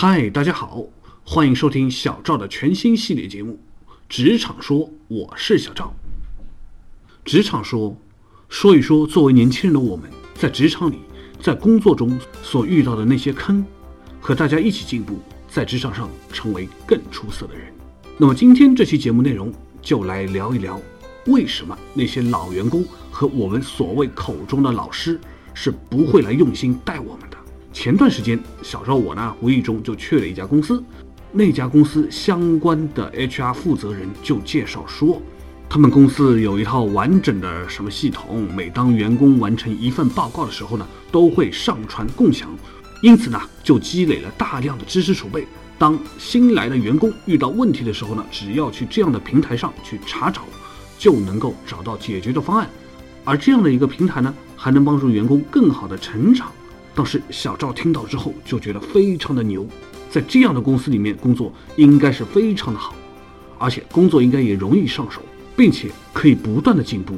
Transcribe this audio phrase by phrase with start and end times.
[0.00, 0.84] 嗨，大家好，
[1.24, 3.58] 欢迎收听小赵的全新系列节目
[4.08, 4.78] 《职场说》，
[5.08, 5.92] 我是小赵。
[7.24, 7.96] 职场说，
[8.48, 11.00] 说一说作为年轻人的我们，在职场里，
[11.42, 13.66] 在工作中所遇到的那些坑，
[14.20, 17.74] 和大家一起进步，在职场上成为更出色的人。
[18.16, 19.52] 那么今天这期节目内容
[19.82, 20.80] 就来聊一聊，
[21.26, 25.18] 为什么那些老员工和我们所谓口中的老师
[25.54, 27.27] 是不会来用心带我们。
[27.80, 30.82] 前段时间，小赵我呢无意中就去了一家公司，
[31.30, 35.22] 那家公司相关的 HR 负责人就介绍说，
[35.68, 42.48] 他们公司有一套完整的什么系统，每当员工完成一份报告的时候呢，都会上传共享，
[43.00, 45.46] 因此呢就积累了大量的知识储备。
[45.78, 50.42] 当新来的员工遇到问题的时候呢，只要去这样的平台上去查找，
[50.98, 52.68] 就能够找到解决的方案。
[53.24, 56.50] 而这样的一个平台呢，还能帮助员工更好的成长。
[56.98, 59.64] 当时小赵听到之后就觉得非常的牛，
[60.10, 62.92] 在这样的公司里面工作应该是非常的好，
[63.56, 65.22] 而且工作应该也容易上手，
[65.56, 67.14] 并且可以不断的进步，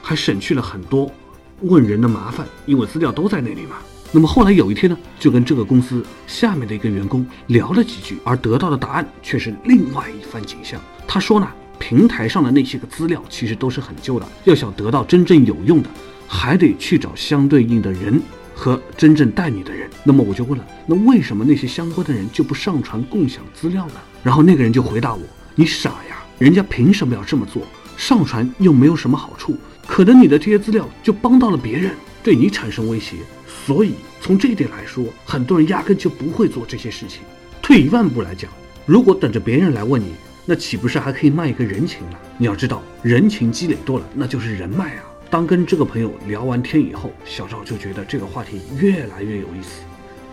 [0.00, 1.12] 还省去了很多
[1.60, 3.76] 问人的麻烦，因为资料都在那里嘛。
[4.10, 10.80] 那么后来有一天呢，就跟这个公司下面的一个员工聊了几句，而得到的答案却是另外一番景象。
[11.06, 11.46] 他说呢，
[11.78, 15.90] 平台上的那些个资料其实都是很旧的，要想得到真正有用的，
[16.26, 18.18] 还得去找相对应的人。
[18.60, 23.94] 和真正带你的人，那么我就问了，那为什么那些相关的人就不上传共享资料呢？
[24.22, 25.22] 然后那个人就回答我
[25.56, 27.62] ：“你傻呀，人家凭什么要这么做？
[27.96, 33.16] 上传又没有什么好处，可能你的这些资料就帮到了别人，对你产生威胁。
[33.64, 37.22] 所以从这一点来说，很多人压根就不会做这些事情。
[37.62, 38.50] 退一万步来讲，
[38.84, 40.12] 如果等着别人来问你，
[40.44, 42.18] 那岂不是还可以卖一个人情了？
[42.36, 49.82] 你要知道，人情积累多了，那就是人脉啊。”当跟这个朋友聊完天以后，小赵就觉得这个话题越来越有意思，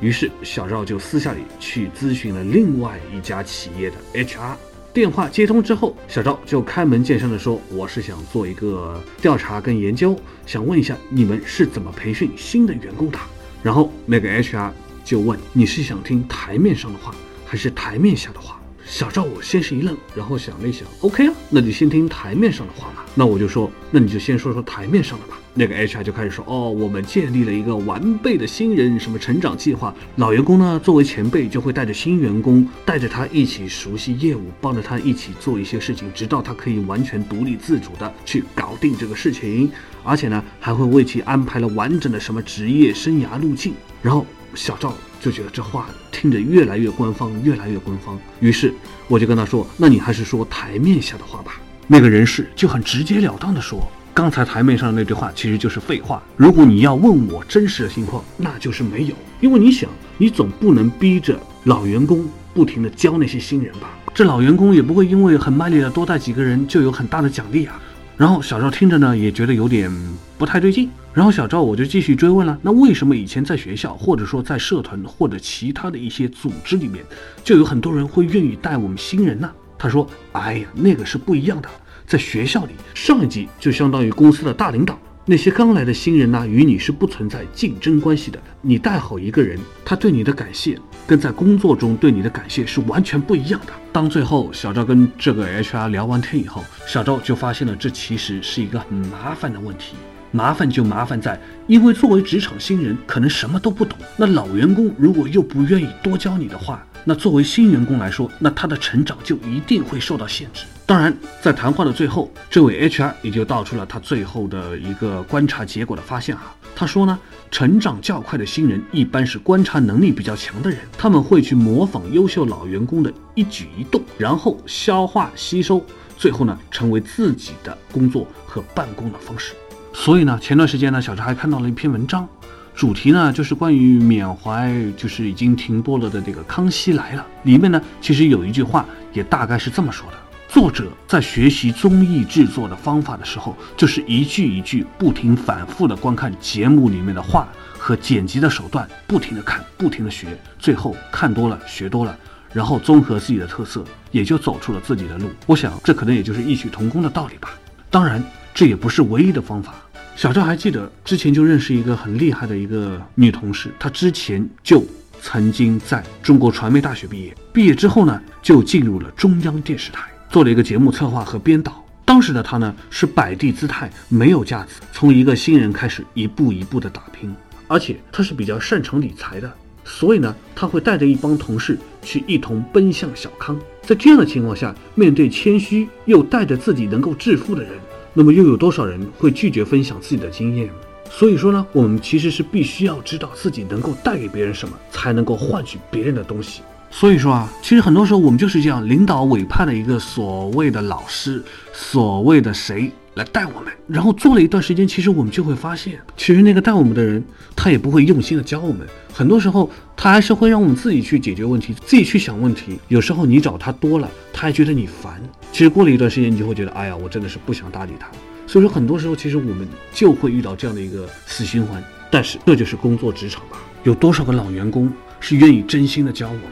[0.00, 4.56] 于是小赵就私下里去咨询了另外一家企业的 HR。
[4.92, 13.18] 电话接通之后，小赵就开门见山的说：“我是想做一个调查跟研究，想问一下你们是怎么培训新的员工的。”
[13.62, 14.72] 然后那个 HR
[15.04, 17.14] 就问：“你是想听台面上的话，
[17.46, 23.04] 还是台面下的话？”小赵，我先是一愣，然后想了一想，OK 啊，那就先听台面上的话嘛。
[23.14, 25.38] 那我就说，那你就先说说台面上的吧。
[25.52, 39.70] 那个 HR 就开始说，哦，我们建立了一个完备的新人什么成长计划，老员工呢作为前辈就会带着新员工，带着他一起熟悉业务，帮着他一起做一些事情，直到他可以完全独立自主的去搞定这个事情，
[40.04, 43.74] 而且呢还会为其安排了完整的什么职业生涯路径。
[44.02, 44.24] 然后
[44.54, 44.92] 小赵。
[45.22, 48.18] 就觉得这话听着越来越官方，越来越官方。
[48.40, 48.72] 于是
[49.06, 56.22] 我就跟他说：“那你还是说台面下的话吧。”那个人士就很直截了当的说：“刚才台面上的那句话其实就是废话。
[56.38, 59.14] 如果你要问我真实的情况，那就是没有。
[59.42, 63.90] 因为你想，你总不能逼着老员工不停的教那些新人吧？
[64.14, 67.78] 这老员工也不会因为很卖力的多带几个人就有很大的奖励啊。”
[68.20, 69.90] 然后小赵听着呢，也觉得有点
[70.36, 70.90] 不太对劲。
[71.14, 77.02] 然后小赵我就继续追问了，那为什么以前在学校，或者说在社团或者其他的一些组织里面，
[77.42, 79.50] 就有很多人会愿意带我们新人呢？
[79.78, 81.68] 他说：“哎呀，那个是不一样的，
[82.06, 88.40] 在学校里，上一级就相当于公司的大领导。”那些刚来的新人呢，与你是不存在竞争关系的。
[88.62, 93.72] 你带好一个人，他对你的感谢，跟在工作中对你的感谢是完全不一样的。
[93.92, 99.94] 当最后小赵跟这个 HR 聊完天以后，小赵就发现了这其实是一个很麻烦的问题。
[100.32, 103.98] 麻烦就麻烦在，因为作为职场新人，可能什么都不懂。
[104.16, 110.64] 那老员工如果又不愿意多教你的话，那作为新员工来说，那他的成长就一定会受到限制。
[110.90, 116.52] 当然，在谈话的最后，这位 HR 也就道出了他最后的一个观察结果的发现啊。
[116.74, 117.16] 他说呢，
[117.48, 125.80] 成长较快的新人一般是观察能力比较强的人，他们会去模仿优秀老员工的一举一动，然后消化吸收，
[126.16, 129.54] 最后呢，成为自己的工作和办公的方式。
[129.92, 132.28] 所以呢，前段时间呢，小张还看到了一篇文章。
[132.74, 140.16] 主题呢，就是关于缅怀，就是已经停播了的这个《康熙来了》里面呢，其实有一句话，也大概是这么说的：
[140.52, 147.48] 作者在学习综艺制作的方法的时候，就是一句一句不停反复的观看节目里面的话
[147.78, 152.18] 和剪辑的手段，不停的看，不停的学，最后看多了，学多了，
[152.52, 155.30] 然后综合自己的特色，也就走出了自己的路。
[155.46, 157.54] 我想，这可能也就是异曲同工的道理吧。
[157.88, 158.20] 当然，
[158.52, 159.72] 这也不是唯一的方法。
[160.16, 164.84] 小赵还记得之前就认识一个很厉害的一个女同事，她之前就
[165.22, 171.84] 曾经在中国传媒大学毕业，毕业之后呢就进入了中央电视台，做了一个节目策划和编导。
[172.04, 177.34] 当时的他呢是摆地姿态，没有架子，从一个新人开始一步一步的打拼，
[177.68, 179.52] 而且他是比较擅长理财的。
[179.84, 183.58] 所以呢，他会带着一帮同事去一同奔向小康。
[183.82, 187.72] 在这样的情况下，面对谦虚又带着自己能够致富的人，
[188.12, 190.70] 那么又有多少人会拒绝分享自己的经验？
[191.10, 196.62] 所以说呢，我们其实是必须要知道自己能够带给别人什么，才能够换取别人的东西。
[196.90, 201.42] 所以说啊，其实很多时候我们就是这样，领导委派了一个所谓的老师，
[201.72, 212.78] 所谓的谁来带我们，然后做了一段时间，其实我们就会发现，其实那个带我们的人，他也不会用心的教我们，很多时候他还是会让我们自己去解决问题，自己去想问题。
[212.88, 215.20] 有时候你找他多了，他还觉得你烦。
[215.52, 218.08] 其实过了一段时间，你就会觉得，哎呀，我真的是不想搭理他。
[218.46, 221.82] 所以说，很多时候其实我们就会遇到这样的一个死循环。
[222.10, 223.56] 但是这就是工作职场吧？
[223.84, 226.42] 有多少个老员工是愿意真心的教我们？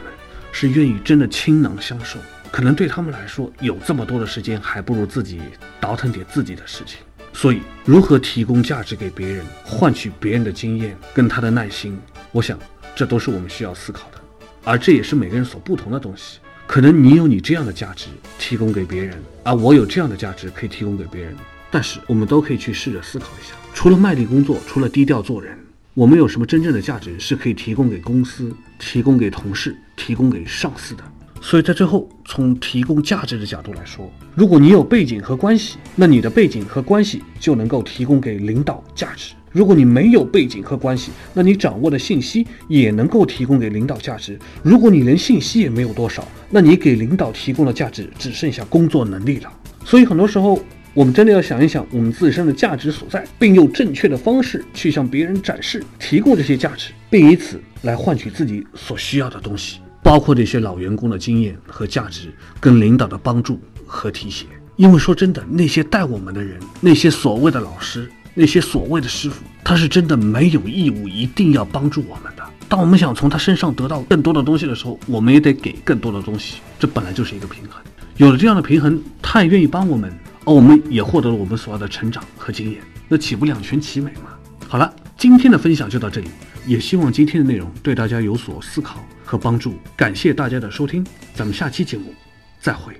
[0.51, 2.19] 是愿意真的倾囊相授，
[2.51, 5.39] 可能对他们来说，有这么多的时间，还不如自己
[5.79, 6.99] 倒腾点自己的事情。
[7.31, 11.97] 所以，如何提供价值给别人，换取别人的经验跟他的耐心，
[12.31, 12.57] 我想，
[12.95, 14.19] 这都是我们需要思考的。
[14.63, 16.39] 而这也是每个人所不同的东西。
[16.67, 18.07] 可能你有你这样的价值
[18.37, 21.35] 提供给别人，而我有这样的价值可以提供给别人。
[21.71, 25.57] 但是，我们都可以去试着思考一下：除了卖力工作，除了低调做人。
[25.95, 31.03] 我们有什么真正的价值是可以提供给公司、提供给同事、提供给上司的？
[31.41, 49.51] 所以在最后，从提供价值的角度来说，如果你有背景和关系，那你的背景和关系就能够提供给领导价值；如果你没有背景和关系，那你掌握的信息也能够提供给领导价值；如果你连信息也没有多少，那你给领导提供的价值只剩下工作能力了。
[49.83, 50.63] 所以很多时候。
[50.93, 64.45] 我们真的要想一想我们自身的价值所在，并用正确的方式去向别人展示、提供这些价值，并以此来换取自己所需要的东西，包括这些老员工的经验和价值，跟领导的帮助和提携。
[64.77, 72.43] 因为说真的，那些带我们的人，那些所谓的老师，那些所谓的师傅，他是真的没有义务一定要帮助我们的。
[72.67, 76.57] 当我们想从他身上得到更多的东西的时候，我们也得给更多的东西。
[76.79, 77.81] 这本来就是一个平衡。
[78.17, 80.11] 有了这样的平衡，他也愿意帮我们。
[80.45, 84.37] 而我们也获得了我们所要的成长和经验，那岂不两全其美吗？
[84.67, 86.29] 好了，今天的分享就到这里，
[86.65, 89.75] 也希望今天的内容对大家有所思考和帮助。
[89.95, 92.13] 感谢大家的收听，咱们下期节目
[92.59, 92.93] 再会。